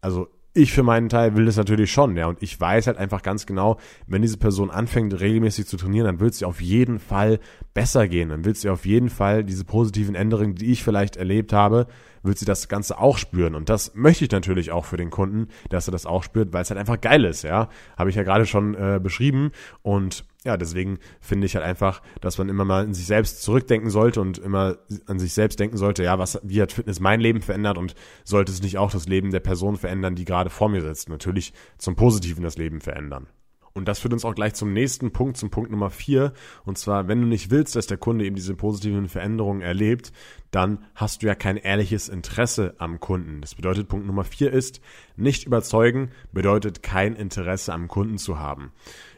[0.00, 2.26] Also ich für meinen Teil will das natürlich schon, ja.
[2.26, 6.20] Und ich weiß halt einfach ganz genau, wenn diese Person anfängt, regelmäßig zu trainieren, dann
[6.20, 7.38] wird sie auf jeden Fall
[7.74, 8.28] besser gehen.
[8.30, 11.86] Dann wird sie auf jeden Fall diese positiven Änderungen, die ich vielleicht erlebt habe,
[12.22, 13.54] wird sie das Ganze auch spüren.
[13.54, 16.62] Und das möchte ich natürlich auch für den Kunden, dass er das auch spürt, weil
[16.62, 17.68] es halt einfach geil ist, ja.
[17.96, 19.52] Habe ich ja gerade schon äh, beschrieben.
[19.82, 23.90] Und ja, deswegen finde ich halt einfach, dass man immer mal in sich selbst zurückdenken
[23.90, 27.42] sollte und immer an sich selbst denken sollte, ja, was, wie hat Fitness mein Leben
[27.42, 30.80] verändert und sollte es nicht auch das Leben der Person verändern, die gerade vor mir
[30.80, 31.08] sitzt.
[31.08, 33.26] Natürlich zum Positiven das Leben verändern.
[33.74, 36.32] Und das führt uns auch gleich zum nächsten Punkt, zum Punkt Nummer vier.
[36.64, 40.12] Und zwar, wenn du nicht willst, dass der Kunde eben diese positiven Veränderungen erlebt,
[40.50, 43.40] dann hast du ja kein ehrliches Interesse am Kunden.
[43.40, 44.80] Das bedeutet, Punkt Nummer vier ist,
[45.16, 48.72] nicht überzeugen bedeutet kein Interesse am Kunden zu haben.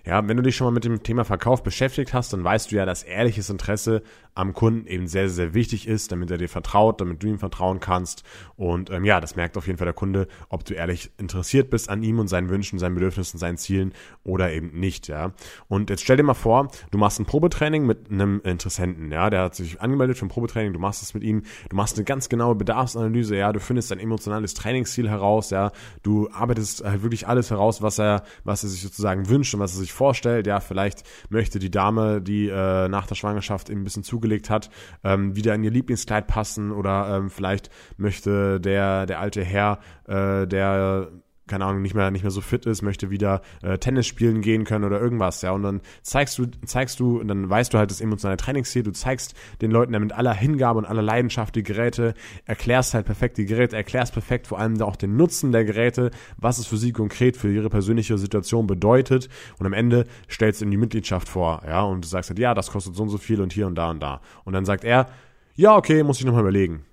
[0.05, 2.77] Ja, wenn du dich schon mal mit dem Thema Verkauf beschäftigt hast, dann weißt du
[2.77, 4.03] ja, dass ehrliches Interesse
[4.35, 7.81] am Kunden eben sehr, sehr wichtig ist, damit er dir vertraut, damit du ihm vertrauen
[7.81, 8.23] kannst.
[8.57, 11.88] Und ähm, ja, das merkt auf jeden Fall der Kunde, ob du ehrlich interessiert bist
[11.88, 13.93] an ihm und seinen Wünschen, seinen Bedürfnissen, seinen Zielen
[14.25, 15.09] oder eben nicht.
[15.09, 15.33] Ja.
[15.69, 19.11] Und jetzt stell dir mal vor, du machst ein Probetraining mit einem Interessenten.
[19.12, 20.73] Ja, der hat sich angemeldet für ein Probetraining.
[20.73, 21.43] Du machst es mit ihm.
[21.69, 23.37] Du machst eine ganz genaue Bedarfsanalyse.
[23.37, 25.51] Ja, du findest dein emotionales Trainingsziel heraus.
[25.51, 29.61] Ja, du arbeitest halt wirklich alles heraus, was er, was er sich sozusagen wünscht und
[29.61, 30.47] was er sich vorstellt.
[30.47, 34.71] Ja, vielleicht möchte die Dame, die äh, nach der Schwangerschaft eben ein bisschen zugelegt hat,
[35.03, 40.47] ähm, wieder in ihr Lieblingskleid passen oder ähm, vielleicht möchte der, der alte Herr, äh,
[40.47, 41.09] der
[41.51, 44.65] keine Ahnung, nicht mehr, nicht mehr so fit ist, möchte wieder äh, Tennis spielen gehen
[44.65, 45.51] können oder irgendwas, ja.
[45.51, 48.93] Und dann zeigst du, zeigst du, und dann weißt du halt das emotionale Trainingsziel, du
[48.93, 52.15] zeigst den Leuten dann mit aller Hingabe und aller Leidenschaft die Geräte,
[52.47, 56.59] erklärst halt perfekt die Geräte, erklärst perfekt vor allem auch den Nutzen der Geräte, was
[56.59, 59.29] es für sie konkret für ihre persönliche Situation bedeutet.
[59.59, 62.55] Und am Ende stellst du ihm die Mitgliedschaft vor, ja, und du sagst halt, ja,
[62.55, 64.21] das kostet so und so viel und hier und da und da.
[64.45, 65.09] Und dann sagt er,
[65.57, 66.85] ja, okay, muss ich nochmal überlegen.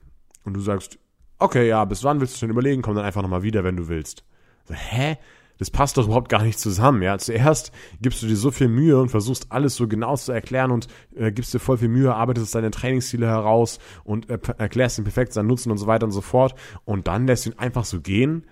[0.43, 0.97] Und du sagst,
[1.39, 2.81] okay, ja, bis wann willst du denn überlegen?
[2.81, 4.23] Komm dann einfach nochmal wieder, wenn du willst.
[4.71, 5.17] Hä?
[5.57, 7.17] Das passt doch überhaupt gar nicht zusammen, ja.
[7.17, 10.87] Zuerst gibst du dir so viel Mühe und versuchst alles so genau zu erklären und
[11.15, 15.33] äh, gibst dir voll viel Mühe, arbeitest deine Trainingsziele heraus und äh, erklärst ihm perfekt
[15.33, 16.53] seinen Nutzen und so weiter und so fort.
[16.85, 18.45] Und dann lässt du ihn einfach so gehen.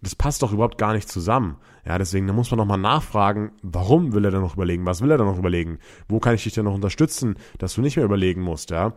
[0.00, 1.56] Das passt doch überhaupt gar nicht zusammen.
[1.84, 4.86] Ja, deswegen, da muss man nochmal nachfragen, warum will er denn noch überlegen?
[4.86, 5.78] Was will er denn noch überlegen?
[6.08, 8.94] Wo kann ich dich denn noch unterstützen, dass du nicht mehr überlegen musst, ja?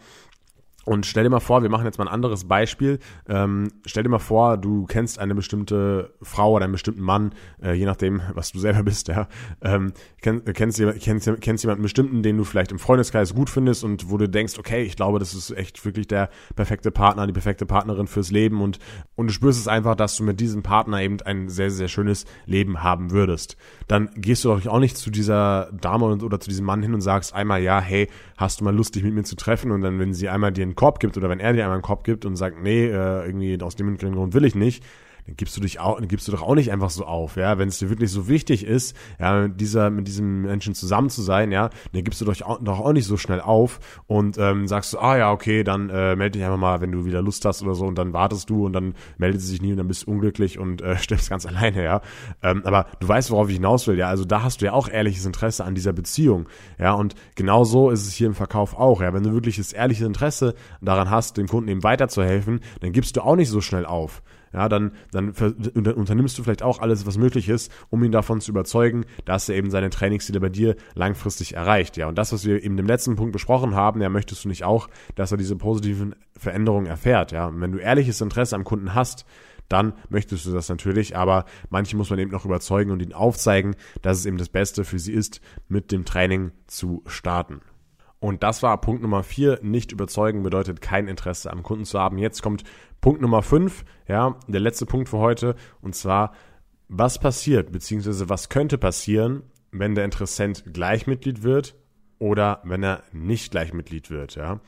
[0.86, 3.00] Und stell dir mal vor, wir machen jetzt mal ein anderes Beispiel.
[3.28, 7.74] Ähm, stell dir mal vor, du kennst eine bestimmte Frau oder einen bestimmten Mann, äh,
[7.74, 9.28] je nachdem, was du selber bist, ja.
[9.62, 14.10] Ähm, kenn, kennst, kennst, kennst jemanden bestimmten, den du vielleicht im Freundeskreis gut findest und
[14.10, 17.66] wo du denkst, okay, ich glaube, das ist echt wirklich der perfekte Partner, die perfekte
[17.66, 18.80] Partnerin fürs Leben und,
[19.16, 22.26] und du spürst es einfach, dass du mit diesem Partner eben ein sehr, sehr schönes
[22.46, 23.56] Leben haben würdest.
[23.88, 27.02] Dann gehst du doch auch nicht zu dieser Dame oder zu diesem Mann hin und
[27.02, 29.72] sagst einmal, ja, hey, hast du mal Lust, dich mit mir zu treffen?
[29.72, 31.84] Und dann, wenn sie einmal dir einen Korb gibt oder wenn er dir einmal einen
[31.84, 34.84] Korb gibt und sagt, nee, äh, irgendwie aus dem Grund will ich nicht,
[35.26, 37.58] dann gibst du dich auch, dann gibst du doch auch nicht einfach so auf, ja.
[37.58, 41.22] Wenn es dir wirklich so wichtig ist, ja, mit dieser, mit diesem Menschen zusammen zu
[41.22, 44.68] sein, ja, dann gibst du doch auch, doch auch nicht so schnell auf und ähm,
[44.68, 47.46] sagst du, ah ja, okay, dann äh, melde dich einfach mal, wenn du wieder Lust
[47.46, 49.88] hast oder so und dann wartest du und dann meldet sie sich nie und dann
[49.88, 52.02] bist du unglücklich und äh, stimmst ganz alleine, ja.
[52.42, 54.08] Ähm, aber du weißt, worauf ich hinaus will, ja.
[54.08, 56.48] Also da hast du ja auch ehrliches Interesse an dieser Beziehung,
[56.80, 56.94] ja.
[56.94, 59.14] Und genau so ist es hier im Verkauf auch, ja.
[59.14, 63.22] Wenn du wirklich das ehrliche Interesse daran hast, dem Kunden eben weiterzuhelfen, dann gibst du
[63.22, 64.22] auch nicht so schnell auf
[64.54, 68.52] ja, dann, dann unternimmst du vielleicht auch alles, was möglich ist, um ihn davon zu
[68.52, 71.98] überzeugen, dass er eben seine Trainingsziele bei dir langfristig erreicht.
[71.98, 74.64] Ja, und das, was wir eben im letzten Punkt besprochen haben, ja, möchtest du nicht
[74.64, 77.32] auch, dass er diese positiven Veränderungen erfährt.
[77.32, 79.26] Ja, und wenn du ehrliches Interesse am Kunden hast,
[79.70, 83.76] dann möchtest du das natürlich, aber manche muss man eben noch überzeugen und ihnen aufzeigen,
[84.02, 87.62] dass es eben das Beste für sie ist, mit dem Training zu starten.
[88.22, 89.60] Und das war Punkt Nummer vier.
[89.64, 92.20] Nicht überzeugen bedeutet kein Interesse am Kunden zu haben.
[92.20, 92.64] Jetzt kommt
[93.02, 95.56] Punkt Nummer fünf, ja, der letzte Punkt für heute.
[95.82, 96.34] Und zwar,
[96.88, 101.76] was passiert, beziehungsweise was könnte passieren, wenn der Interessent Gleichmitglied wird
[102.20, 104.60] oder wenn er nicht Gleichmitglied wird, ja.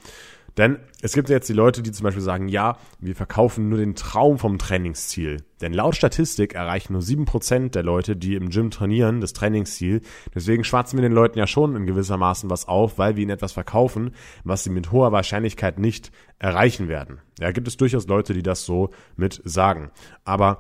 [0.57, 3.95] Denn es gibt jetzt die Leute, die zum Beispiel sagen, ja, wir verkaufen nur den
[3.95, 5.43] Traum vom Trainingsziel.
[5.61, 10.01] Denn laut Statistik erreichen nur sieben Prozent der Leute, die im Gym trainieren, das Trainingsziel.
[10.35, 13.53] Deswegen schwatzen wir den Leuten ja schon in gewissermaßen was auf, weil wir ihnen etwas
[13.53, 14.11] verkaufen,
[14.43, 17.19] was sie mit hoher Wahrscheinlichkeit nicht erreichen werden.
[17.39, 19.91] Ja, gibt es durchaus Leute, die das so mit sagen.
[20.23, 20.59] Aber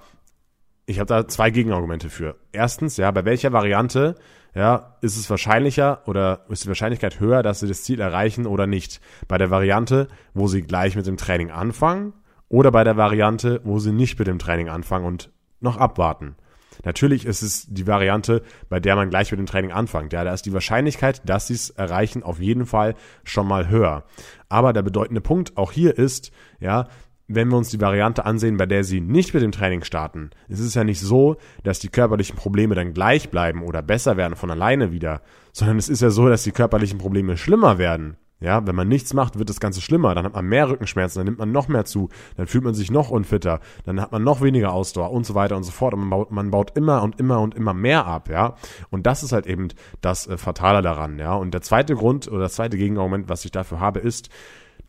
[0.85, 2.35] ich habe da zwei Gegenargumente für.
[2.51, 4.15] Erstens, ja, bei welcher Variante
[4.55, 8.67] ja, ist es wahrscheinlicher oder ist die Wahrscheinlichkeit höher, dass sie das Ziel erreichen oder
[8.67, 9.01] nicht?
[9.27, 12.13] Bei der Variante, wo sie gleich mit dem Training anfangen
[12.49, 16.35] oder bei der Variante, wo sie nicht mit dem Training anfangen und noch abwarten?
[16.83, 20.11] Natürlich ist es die Variante, bei der man gleich mit dem Training anfängt.
[20.11, 24.03] Ja, da ist die Wahrscheinlichkeit, dass sie es erreichen, auf jeden Fall schon mal höher.
[24.49, 26.87] Aber der bedeutende Punkt auch hier ist, ja,
[27.27, 30.59] wenn wir uns die Variante ansehen, bei der sie nicht mit dem Training starten, es
[30.59, 34.51] ist ja nicht so, dass die körperlichen Probleme dann gleich bleiben oder besser werden von
[34.51, 38.17] alleine wieder, sondern es ist ja so, dass die körperlichen Probleme schlimmer werden.
[38.43, 40.13] Ja, wenn man nichts macht, wird das Ganze schlimmer.
[40.15, 42.91] Dann hat man mehr Rückenschmerzen, dann nimmt man noch mehr zu, dann fühlt man sich
[42.91, 45.93] noch unfitter, dann hat man noch weniger Ausdauer und so weiter und so fort.
[45.93, 48.55] Und man baut, man baut immer und immer und immer mehr ab, ja.
[48.89, 49.69] Und das ist halt eben
[50.01, 51.35] das äh, Fatale daran, ja.
[51.35, 54.27] Und der zweite Grund oder das zweite Gegenargument, was ich dafür habe, ist,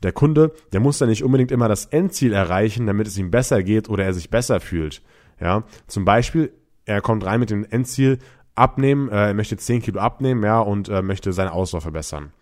[0.03, 3.63] der Kunde, der muss ja nicht unbedingt immer das Endziel erreichen, damit es ihm besser
[3.63, 5.03] geht oder er sich besser fühlt.
[5.41, 6.53] Ja, zum Beispiel,
[6.85, 8.19] er kommt rein mit dem Endziel
[8.55, 12.33] abnehmen, äh, er möchte 10 Kilo abnehmen, ja, und äh, möchte seine Ausdauer verbessern.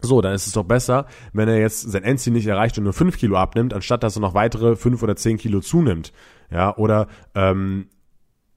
[0.00, 2.92] So, dann ist es doch besser, wenn er jetzt sein Endziel nicht erreicht und nur
[2.92, 6.12] 5 Kilo abnimmt, anstatt dass er noch weitere 5 oder 10 Kilo zunimmt.
[6.50, 7.88] Ja, oder ähm,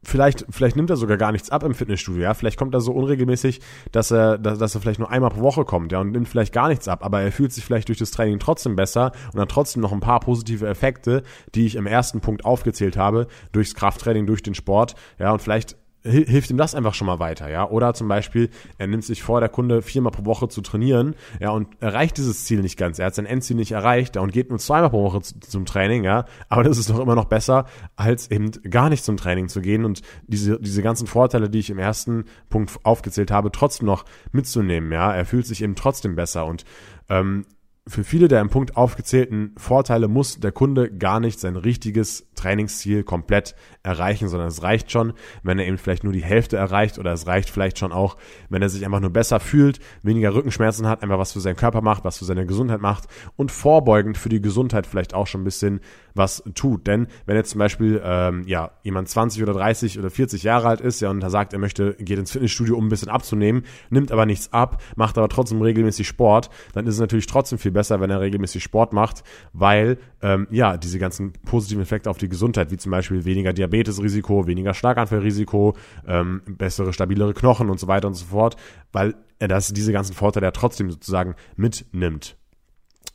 [0.04, 2.34] vielleicht, vielleicht nimmt er sogar gar nichts ab im Fitnessstudio, ja.
[2.34, 5.66] Vielleicht kommt er so unregelmäßig, dass er, dass, dass er vielleicht nur einmal pro Woche
[5.66, 8.12] kommt, ja, und nimmt vielleicht gar nichts ab, aber er fühlt sich vielleicht durch das
[8.12, 11.24] Training trotzdem besser und hat trotzdem noch ein paar positive Effekte,
[11.56, 15.76] die ich im ersten Punkt aufgezählt habe, durchs Krafttraining, durch den Sport, ja, und vielleicht
[16.04, 17.70] hilft ihm das einfach schon mal weiter, ja.
[17.70, 21.50] Oder zum Beispiel, er nimmt sich vor, der Kunde viermal pro Woche zu trainieren, ja,
[21.52, 23.00] und erreicht dieses Ziel nicht ganz.
[23.00, 26.04] Er hat sein Endziel nicht erreicht ja, und geht nur zweimal pro Woche zum Training,
[26.04, 26.26] ja.
[26.48, 29.86] Aber das ist doch immer noch besser, als eben gar nicht zum Training zu gehen
[29.86, 34.92] und diese, diese ganzen Vorteile, die ich im ersten Punkt aufgezählt habe, trotzdem noch mitzunehmen,
[34.92, 35.14] ja.
[35.14, 36.64] Er fühlt sich eben trotzdem besser und
[37.10, 37.46] ähm,
[37.90, 43.04] für viele der im Punkt aufgezählten Vorteile muss der Kunde gar nicht sein richtiges Trainingsziel
[43.04, 47.12] komplett erreichen, sondern es reicht schon, wenn er eben vielleicht nur die Hälfte erreicht oder
[47.12, 48.16] es reicht vielleicht schon auch,
[48.50, 51.82] wenn er sich einfach nur besser fühlt, weniger Rückenschmerzen hat, einfach was für seinen Körper
[51.82, 55.46] macht, was für seine Gesundheit macht und vorbeugend für die Gesundheit vielleicht auch schon ein
[55.46, 55.82] bisschen
[56.14, 56.88] was tut.
[56.88, 60.82] Denn wenn jetzt zum Beispiel ähm, ja jemand 20 oder 30 oder 40 Jahre alt
[60.82, 64.12] ist, ja und er sagt, er möchte geht ins Fitnessstudio, um ein bisschen abzunehmen, nimmt
[64.12, 67.79] aber nichts ab, macht aber trotzdem regelmäßig Sport, dann ist es natürlich trotzdem viel besser,
[68.02, 72.72] wenn er regelmäßig Sport macht, weil ähm, ja diese ganzen positiven Effekte auf die Gesundheit,
[72.72, 75.76] wie zum Beispiel weniger Diabetesrisiko, weniger Schlaganfallrisiko,
[76.08, 78.56] ähm, bessere, stabilere Knochen und so weiter und so fort,
[78.92, 82.39] weil er das diese ganzen Vorteile ja trotzdem sozusagen mitnimmt.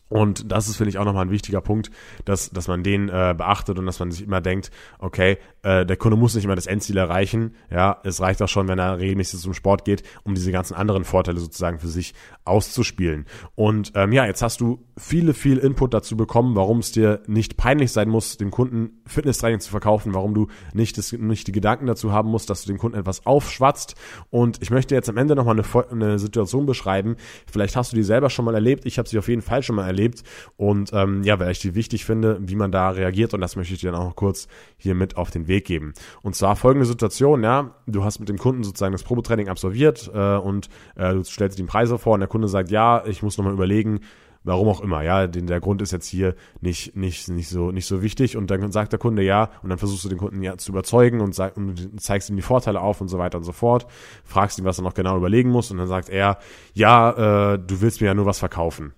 [0.08, 1.90] Und das ist, finde ich, auch nochmal ein wichtiger Punkt,
[2.24, 5.96] dass, dass man den äh, beachtet und dass man sich immer denkt, okay, äh, der
[5.96, 7.54] Kunde muss nicht immer das Endziel erreichen.
[7.70, 11.04] Ja, es reicht auch schon, wenn er regelmäßig zum Sport geht, um diese ganzen anderen
[11.04, 12.14] Vorteile sozusagen für sich
[12.44, 13.24] auszuspielen.
[13.54, 17.56] Und ähm, ja, jetzt hast du viele, viel Input dazu bekommen, warum es dir nicht
[17.56, 21.86] peinlich sein muss, dem Kunden Fitnesstraining zu verkaufen, warum du nicht, das, nicht die Gedanken
[21.86, 23.94] dazu haben musst, dass du dem Kunden etwas aufschwatzt.
[24.28, 27.16] Und ich möchte jetzt am Ende nochmal eine, eine Situation beschreiben.
[27.50, 28.84] Vielleicht hast du die selber schon mal erlebt.
[28.84, 30.22] Ich habe sie auf jeden Fall schon mal erlebt erlebt.
[30.56, 33.32] Und ähm, ja, weil ich die wichtig finde, wie man da reagiert.
[33.34, 35.94] Und das möchte ich dir dann auch kurz hier mit auf den Weg geben.
[36.22, 40.36] Und zwar folgende Situation, ja, du hast mit dem Kunden sozusagen das Probetraining absolviert äh,
[40.36, 42.14] und äh, du stellst ihm Preise vor.
[42.14, 44.00] Und der Kunde sagt, ja, ich muss nochmal überlegen,
[44.44, 47.86] warum auch immer, ja, den, der Grund ist jetzt hier nicht, nicht, nicht so, nicht
[47.86, 48.36] so wichtig.
[48.36, 49.50] Und dann sagt der Kunde ja.
[49.62, 52.42] Und dann versuchst du den Kunden ja zu überzeugen und, sag, und zeigst ihm die
[52.42, 53.86] Vorteile auf und so weiter und so fort,
[54.24, 55.70] fragst ihn, was er noch genau überlegen muss.
[55.70, 56.38] Und dann sagt er,
[56.74, 58.92] ja, äh, du willst mir ja nur was verkaufen.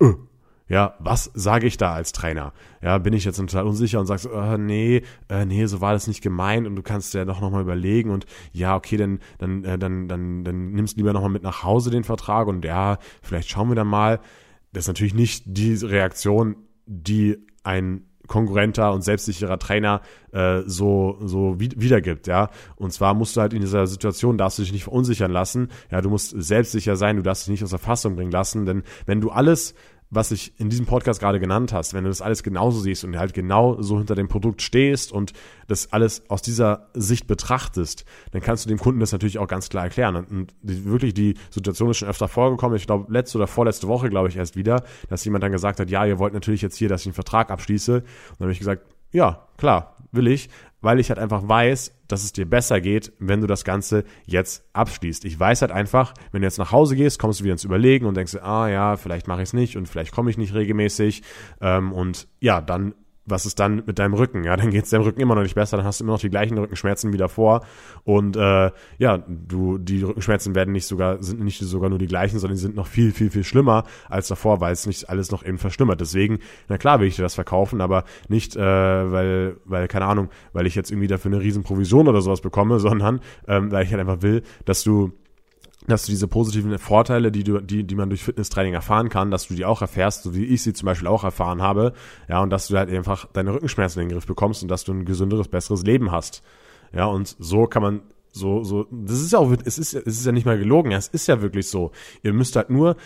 [0.00, 0.14] Äh,
[0.68, 2.52] ja, was sage ich da als Trainer?
[2.82, 6.08] Ja, bin ich jetzt total unsicher und sagst, äh, nee, äh, nee, so war das
[6.08, 9.78] nicht gemeint und du kannst ja doch nochmal überlegen und ja, okay, dann, dann, äh,
[9.78, 13.48] dann, dann, dann nimmst du lieber nochmal mit nach Hause den Vertrag und ja, vielleicht
[13.48, 14.18] schauen wir dann mal.
[14.72, 16.56] Das ist natürlich nicht die Reaktion,
[16.86, 20.00] die ein konkurrenter und selbstsicherer Trainer
[20.32, 22.50] äh, so so wiedergibt, ja.
[22.76, 26.00] Und zwar musst du halt in dieser Situation darfst du dich nicht verunsichern lassen, ja.
[26.00, 29.20] Du musst selbstsicher sein, du darfst dich nicht aus der Fassung bringen lassen, denn wenn
[29.20, 29.74] du alles
[30.10, 33.18] was ich in diesem Podcast gerade genannt hast, wenn du das alles genauso siehst und
[33.18, 35.32] halt genau so hinter dem Produkt stehst und
[35.66, 39.68] das alles aus dieser Sicht betrachtest, dann kannst du dem Kunden das natürlich auch ganz
[39.68, 40.16] klar erklären.
[40.16, 42.76] Und, wirklich die Situation ist schon öfter vorgekommen.
[42.76, 45.90] Ich glaube, letzte oder vorletzte Woche, glaube ich, erst wieder, dass jemand dann gesagt hat,
[45.90, 47.96] ja, ihr wollt natürlich jetzt hier, dass ich einen Vertrag abschließe.
[47.96, 48.04] Und
[48.38, 50.48] dann habe ich gesagt, ja, klar, will ich,
[50.80, 54.68] weil ich halt einfach weiß, dass es dir besser geht, wenn du das Ganze jetzt
[54.72, 55.24] abschließt.
[55.24, 58.06] Ich weiß halt einfach, wenn du jetzt nach Hause gehst, kommst du wieder ins Überlegen
[58.06, 61.22] und denkst, ah ja, vielleicht mache ich es nicht und vielleicht komme ich nicht regelmäßig.
[61.60, 62.94] Ähm, und ja, dann
[63.26, 64.44] was ist dann mit deinem Rücken?
[64.44, 66.20] Ja, dann geht es deinem Rücken immer noch nicht besser, dann hast du immer noch
[66.20, 67.64] die gleichen Rückenschmerzen wie davor.
[68.04, 72.38] Und äh, ja, du, die Rückenschmerzen werden nicht sogar, sind nicht sogar nur die gleichen,
[72.38, 75.44] sondern die sind noch viel, viel, viel schlimmer als davor, weil es nicht alles noch
[75.44, 76.00] eben verschlimmert.
[76.00, 80.30] Deswegen, na klar will ich dir das verkaufen, aber nicht, äh, weil, weil, keine Ahnung,
[80.52, 83.90] weil ich jetzt irgendwie dafür eine riesen Provision oder sowas bekomme, sondern ähm, weil ich
[83.90, 85.12] halt einfach will, dass du
[85.86, 89.48] dass du diese positiven Vorteile, die du, die, die man durch Fitnesstraining erfahren kann, dass
[89.48, 91.92] du die auch erfährst, so wie ich sie zum Beispiel auch erfahren habe,
[92.28, 94.92] ja, und dass du halt einfach deine Rückenschmerzen in den Griff bekommst und dass du
[94.92, 96.42] ein gesünderes, besseres Leben hast.
[96.92, 98.00] Ja, und so kann man
[98.32, 101.08] so, so, das ist ja auch, es ist, es ist ja nicht mal gelogen, es
[101.08, 101.92] ist ja wirklich so.
[102.22, 102.96] Ihr müsst halt nur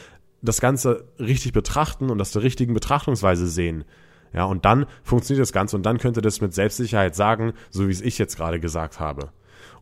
[0.43, 3.85] das Ganze richtig betrachten und das der richtigen Betrachtungsweise sehen.
[4.33, 7.89] Ja, und dann funktioniert das Ganze und dann könnt ihr das mit Selbstsicherheit sagen, so
[7.89, 9.33] wie es ich jetzt gerade gesagt habe.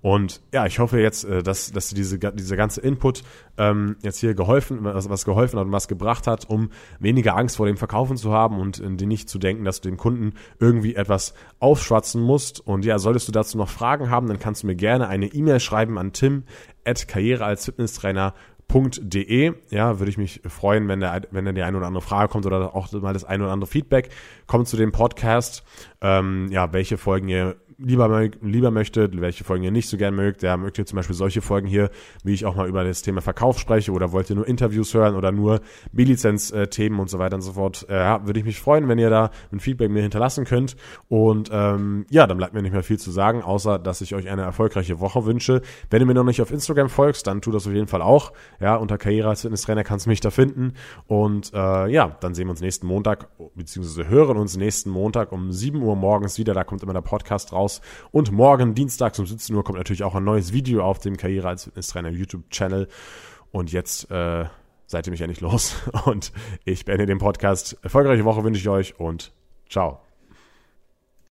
[0.01, 3.23] Und ja, ich hoffe jetzt, äh, dass, dass diese, dieser ganze Input
[3.57, 7.57] ähm, jetzt hier geholfen, was, was geholfen hat und was gebracht hat, um weniger Angst
[7.57, 10.35] vor dem Verkaufen zu haben und in die nicht zu denken, dass du dem Kunden
[10.61, 12.65] irgendwie etwas aufschwatzen musst.
[12.67, 15.61] Und ja, solltest du dazu noch Fragen haben, dann kannst du mir gerne eine E-Mail
[15.61, 16.45] schreiben an tim
[16.85, 18.35] at karriere als Fitnesstrainer
[18.71, 19.55] De.
[19.71, 22.45] Ja, würde ich mich freuen, wenn der, wenn da die eine oder andere Frage kommt
[22.45, 24.11] oder auch mal das eine oder andere Feedback
[24.47, 25.65] kommt zu dem Podcast.
[26.03, 30.43] Ähm, ja, welche Folgen ihr lieber, lieber möchtet, welche Folgen ihr nicht so gern mögt.
[30.43, 31.91] Ja, mögt ihr zum Beispiel solche Folgen hier,
[32.25, 35.15] wie ich auch mal über das Thema Verkauf spreche oder wollt ihr nur Interviews hören
[35.15, 35.61] oder nur
[35.93, 37.87] B-Lizenz-Themen und so weiter und so fort.
[37.89, 40.77] Äh, ja, würde ich mich freuen, wenn ihr da ein Feedback mir hinterlassen könnt.
[41.09, 44.29] Und ähm, ja, dann bleibt mir nicht mehr viel zu sagen, außer dass ich euch
[44.29, 45.63] eine erfolgreiche Woche wünsche.
[45.89, 48.33] Wenn du mir noch nicht auf Instagram folgst, dann tu das auf jeden Fall auch.
[48.61, 50.73] Ja, unter Karriere als Fitnesstrainer kannst du mich da finden.
[51.07, 55.53] Und äh, ja, dann sehen wir uns nächsten Montag, beziehungsweise hören uns nächsten Montag um
[55.53, 56.55] 7 Uhr morgens wieder.
[56.55, 57.81] Da kommt immer der Podcast raus raus.
[58.11, 61.49] Und morgen, Dienstags um 17 Uhr, kommt natürlich auch ein neues Video auf dem Karriere
[61.49, 62.89] als Fitnesstrainer YouTube-Channel.
[63.53, 64.47] Und jetzt äh,
[64.87, 65.77] seid ihr mich nicht los.
[66.05, 66.33] Und
[66.65, 67.77] ich beende den Podcast.
[67.83, 69.33] Erfolgreiche Woche wünsche ich euch und
[69.69, 70.08] ciao.